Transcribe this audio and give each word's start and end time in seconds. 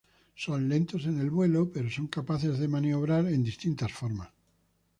Son 0.35 0.67
lentos 0.67 1.05
en 1.05 1.19
el 1.19 1.29
vuelo, 1.29 1.71
pero 1.71 1.87
son 1.91 2.07
capaces 2.07 2.57
de 2.57 2.67
maniobrar 2.67 3.27
en 3.27 3.43
distintas 3.43 3.91
formas. 3.91 4.29